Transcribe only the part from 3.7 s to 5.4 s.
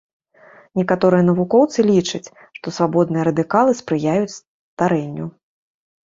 спрыяюць старэнню.